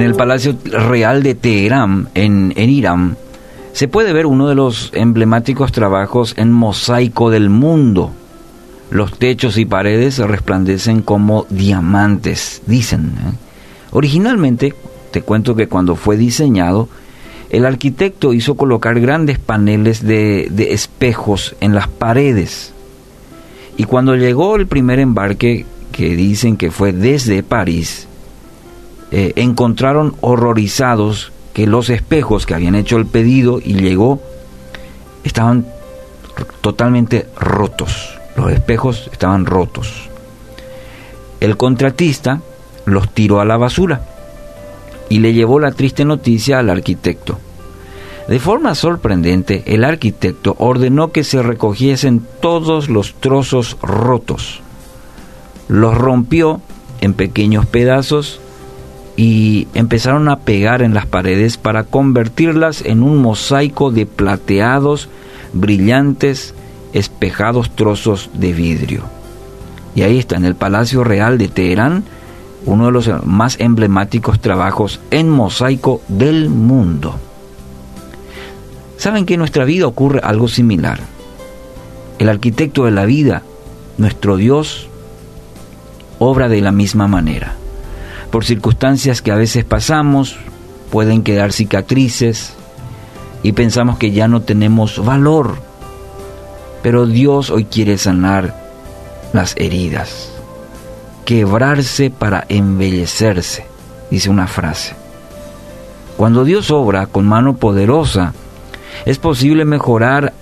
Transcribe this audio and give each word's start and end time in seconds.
En 0.00 0.06
el 0.06 0.14
Palacio 0.14 0.56
Real 0.64 1.22
de 1.22 1.34
Teherán, 1.34 2.08
en, 2.14 2.54
en 2.56 2.70
Irán, 2.70 3.18
se 3.74 3.86
puede 3.86 4.14
ver 4.14 4.24
uno 4.24 4.48
de 4.48 4.54
los 4.54 4.90
emblemáticos 4.94 5.72
trabajos 5.72 6.32
en 6.38 6.52
mosaico 6.52 7.28
del 7.28 7.50
mundo. 7.50 8.10
Los 8.90 9.18
techos 9.18 9.58
y 9.58 9.66
paredes 9.66 10.16
resplandecen 10.16 11.02
como 11.02 11.44
diamantes, 11.50 12.62
dicen. 12.64 13.08
¿eh? 13.08 13.32
Originalmente, 13.90 14.72
te 15.10 15.20
cuento 15.20 15.54
que 15.54 15.68
cuando 15.68 15.96
fue 15.96 16.16
diseñado, 16.16 16.88
el 17.50 17.66
arquitecto 17.66 18.32
hizo 18.32 18.54
colocar 18.54 18.98
grandes 19.00 19.38
paneles 19.38 20.02
de, 20.02 20.48
de 20.50 20.72
espejos 20.72 21.56
en 21.60 21.74
las 21.74 21.88
paredes. 21.88 22.72
Y 23.76 23.84
cuando 23.84 24.16
llegó 24.16 24.56
el 24.56 24.66
primer 24.66 24.98
embarque, 24.98 25.66
que 25.92 26.16
dicen 26.16 26.56
que 26.56 26.70
fue 26.70 26.94
desde 26.94 27.42
París, 27.42 28.08
eh, 29.10 29.32
encontraron 29.36 30.14
horrorizados 30.20 31.32
que 31.52 31.66
los 31.66 31.90
espejos 31.90 32.46
que 32.46 32.54
habían 32.54 32.74
hecho 32.74 32.96
el 32.96 33.06
pedido 33.06 33.58
y 33.58 33.74
llegó 33.74 34.20
estaban 35.24 35.66
totalmente 36.60 37.26
rotos. 37.36 38.18
Los 38.36 38.52
espejos 38.52 39.08
estaban 39.12 39.46
rotos. 39.46 40.08
El 41.40 41.56
contratista 41.56 42.40
los 42.84 43.12
tiró 43.12 43.40
a 43.40 43.44
la 43.44 43.56
basura 43.56 44.02
y 45.08 45.18
le 45.18 45.32
llevó 45.32 45.58
la 45.58 45.72
triste 45.72 46.04
noticia 46.04 46.58
al 46.58 46.70
arquitecto. 46.70 47.38
De 48.28 48.38
forma 48.38 48.74
sorprendente, 48.76 49.64
el 49.66 49.82
arquitecto 49.82 50.54
ordenó 50.58 51.10
que 51.10 51.24
se 51.24 51.42
recogiesen 51.42 52.24
todos 52.40 52.88
los 52.88 53.14
trozos 53.14 53.76
rotos. 53.82 54.60
Los 55.68 55.96
rompió 55.96 56.60
en 57.00 57.14
pequeños 57.14 57.66
pedazos 57.66 58.39
y 59.20 59.68
empezaron 59.74 60.30
a 60.30 60.38
pegar 60.38 60.80
en 60.80 60.94
las 60.94 61.04
paredes 61.04 61.58
para 61.58 61.84
convertirlas 61.84 62.80
en 62.80 63.02
un 63.02 63.18
mosaico 63.18 63.90
de 63.90 64.06
plateados, 64.06 65.10
brillantes, 65.52 66.54
espejados 66.94 67.70
trozos 67.76 68.30
de 68.32 68.54
vidrio. 68.54 69.02
Y 69.94 70.04
ahí 70.04 70.18
está, 70.18 70.36
en 70.36 70.46
el 70.46 70.54
Palacio 70.54 71.04
Real 71.04 71.36
de 71.36 71.48
Teherán, 71.48 72.02
uno 72.64 72.86
de 72.86 72.92
los 72.92 73.10
más 73.26 73.60
emblemáticos 73.60 74.40
trabajos 74.40 75.00
en 75.10 75.28
mosaico 75.28 76.00
del 76.08 76.48
mundo. 76.48 77.16
Saben 78.96 79.26
que 79.26 79.34
en 79.34 79.40
nuestra 79.40 79.66
vida 79.66 79.86
ocurre 79.86 80.20
algo 80.24 80.48
similar. 80.48 80.98
El 82.18 82.30
arquitecto 82.30 82.86
de 82.86 82.92
la 82.92 83.04
vida, 83.04 83.42
nuestro 83.98 84.38
Dios, 84.38 84.88
obra 86.18 86.48
de 86.48 86.62
la 86.62 86.72
misma 86.72 87.06
manera. 87.06 87.59
Por 88.30 88.44
circunstancias 88.44 89.22
que 89.22 89.32
a 89.32 89.36
veces 89.36 89.64
pasamos, 89.64 90.36
pueden 90.90 91.22
quedar 91.22 91.52
cicatrices 91.52 92.54
y 93.42 93.52
pensamos 93.52 93.98
que 93.98 94.12
ya 94.12 94.28
no 94.28 94.42
tenemos 94.42 95.04
valor. 95.04 95.56
Pero 96.82 97.06
Dios 97.06 97.50
hoy 97.50 97.64
quiere 97.64 97.98
sanar 97.98 98.54
las 99.32 99.54
heridas, 99.56 100.32
quebrarse 101.24 102.10
para 102.10 102.44
embellecerse, 102.48 103.66
dice 104.10 104.30
una 104.30 104.46
frase. 104.46 104.94
Cuando 106.16 106.44
Dios 106.44 106.70
obra 106.70 107.06
con 107.06 107.26
mano 107.26 107.56
poderosa, 107.56 108.34
es 109.06 109.18
posible 109.18 109.64
mejorar 109.64 110.32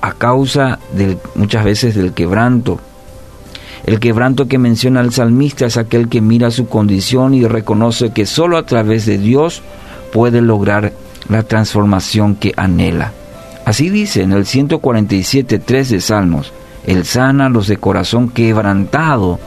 a 0.00 0.12
causa 0.12 0.78
del, 0.92 1.18
muchas 1.34 1.64
veces 1.64 1.94
del 1.94 2.12
quebranto, 2.12 2.78
el 3.86 4.00
quebranto 4.00 4.48
que 4.48 4.58
menciona 4.58 5.00
el 5.02 5.12
salmista 5.12 5.66
es 5.66 5.76
aquel 5.76 6.08
que 6.08 6.22
mira 6.22 6.50
su 6.50 6.68
condición 6.68 7.34
y 7.34 7.46
reconoce 7.46 8.10
que 8.10 8.24
solo 8.24 8.56
a 8.56 8.64
través 8.64 9.04
de 9.04 9.18
Dios 9.18 9.62
puede 10.12 10.40
lograr 10.40 10.92
la 11.28 11.42
transformación 11.42 12.34
que 12.34 12.54
anhela. 12.56 13.12
Así 13.66 13.90
dice 13.90 14.22
en 14.22 14.32
el 14.32 14.46
147.3 14.46 15.88
de 15.88 16.00
Salmos, 16.00 16.52
Él 16.86 17.04
sana 17.04 17.46
a 17.46 17.50
los 17.50 17.66
de 17.66 17.76
corazón 17.76 18.30
quebrantado 18.30 19.38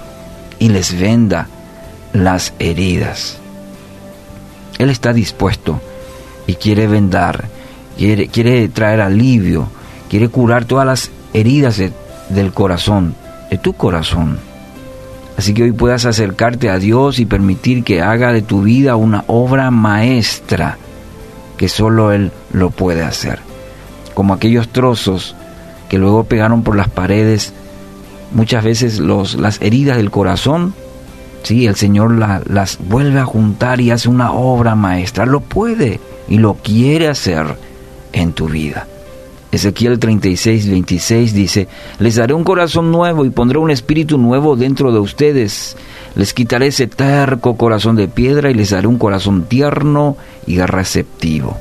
y 0.60 0.70
les 0.70 1.00
venda 1.00 1.48
las 2.14 2.54
heridas. 2.60 3.40
Él 4.78 4.92
está 4.92 5.14
dispuesto 5.14 5.82
y 6.46 6.56
quiere 6.56 6.86
vendar, 6.86 7.46
quiere, 7.98 8.28
quiere 8.28 8.68
traer 8.70 9.02
alivio, 9.02 9.68
quiere 10.10 10.30
curar 10.30 10.66
todas 10.66 10.86
las 10.86 11.12
heridas 11.34 11.82
del 12.30 12.54
corazón 12.54 13.16
de 13.50 13.58
tu 13.58 13.74
corazón. 13.74 14.40
Así 15.38 15.54
que 15.54 15.64
hoy 15.64 15.72
puedas 15.72 16.06
acercarte 16.06 16.70
a 16.70 16.80
Dios 16.80 17.20
y 17.20 17.26
permitir 17.26 17.84
que 17.84 18.02
haga 18.02 18.34
de 18.34 18.42
tu 18.42 18.64
vida 18.64 18.96
una 18.96 19.24
obra 19.28 19.70
maestra 19.70 20.78
que 21.58 21.70
solo 21.70 22.12
Él 22.12 22.32
lo 22.52 22.72
puede 22.72 23.04
hacer. 23.04 23.40
Como 24.16 24.34
aquellos 24.34 24.70
trozos 24.70 25.36
que 25.90 26.00
luego 26.00 26.24
pegaron 26.24 26.64
por 26.64 26.76
las 26.76 26.90
paredes, 26.90 27.54
muchas 28.32 28.64
veces 28.64 29.00
los, 29.00 29.36
las 29.36 29.62
heridas 29.62 29.98
del 29.98 30.10
corazón, 30.10 30.74
sí, 31.44 31.68
el 31.68 31.76
Señor 31.76 32.12
las 32.14 32.80
vuelve 32.80 33.20
a 33.20 33.26
juntar 33.26 33.80
y 33.80 33.92
hace 33.92 34.10
una 34.10 34.32
obra 34.32 34.76
maestra. 34.76 35.28
Lo 35.28 35.42
puede 35.42 36.00
y 36.28 36.40
lo 36.40 36.56
quiere 36.56 37.08
hacer 37.08 37.58
en 38.12 38.34
tu 38.34 38.48
vida. 38.48 38.88
Ezequiel 39.52 39.98
36, 39.98 40.70
26 40.70 41.34
dice, 41.34 41.68
les 42.00 42.16
daré 42.16 42.34
un 42.34 42.44
corazón 42.44 42.92
nuevo 42.92 43.24
y 43.24 43.30
pondré 43.30 43.58
un 43.58 43.72
espíritu 43.72 44.18
nuevo 44.18 44.56
dentro 44.56 44.92
de 44.92 45.00
ustedes. 45.00 45.78
Les 46.16 46.34
quitaré 46.34 46.68
ese 46.68 46.88
terco 46.88 47.56
corazón 47.56 47.96
de 47.96 48.08
piedra 48.08 48.52
y 48.52 48.54
les 48.54 48.72
daré 48.72 48.88
un 48.88 48.98
corazón 48.98 49.44
tierno 49.44 50.18
y 50.46 50.60
receptivo. 50.60 51.58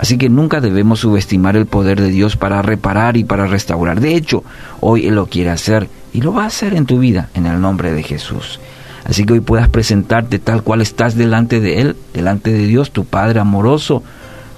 Así 0.00 0.16
que 0.16 0.30
nunca 0.30 0.60
debemos 0.60 1.00
subestimar 1.00 1.56
el 1.56 1.66
poder 1.66 2.00
de 2.00 2.08
Dios 2.08 2.36
para 2.36 2.62
reparar 2.62 3.16
y 3.16 3.24
para 3.24 3.46
restaurar. 3.46 4.00
De 4.00 4.16
hecho, 4.16 4.42
hoy 4.80 5.06
Él 5.06 5.14
lo 5.14 5.26
quiere 5.26 5.50
hacer 5.50 5.88
y 6.12 6.22
lo 6.22 6.32
va 6.32 6.44
a 6.44 6.46
hacer 6.46 6.74
en 6.74 6.86
tu 6.86 6.98
vida 6.98 7.28
en 7.34 7.46
el 7.46 7.60
nombre 7.60 7.92
de 7.92 8.02
Jesús. 8.02 8.58
Así 9.04 9.24
que 9.24 9.34
hoy 9.34 9.40
puedas 9.40 9.68
presentarte 9.68 10.38
tal 10.38 10.62
cual 10.62 10.80
estás 10.80 11.16
delante 11.16 11.60
de 11.60 11.80
Él, 11.80 11.96
delante 12.14 12.50
de 12.50 12.66
Dios, 12.66 12.90
tu 12.90 13.04
Padre 13.04 13.40
amoroso, 13.40 14.02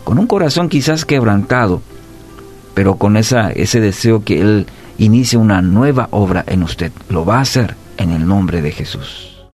con 0.04 0.18
un 0.18 0.26
corazón 0.26 0.68
quizás 0.68 1.04
quebrantado, 1.04 1.82
pero 2.74 2.96
con 2.96 3.16
esa, 3.16 3.50
ese 3.50 3.80
deseo 3.80 4.24
que 4.24 4.40
Él 4.40 4.66
inicie 4.98 5.38
una 5.38 5.62
nueva 5.62 6.08
obra 6.10 6.44
en 6.46 6.62
usted. 6.62 6.92
Lo 7.08 7.24
va 7.24 7.38
a 7.38 7.42
hacer 7.42 7.74
en 7.96 8.10
el 8.10 8.26
nombre 8.26 8.62
de 8.62 8.72
Jesús. 8.72 9.31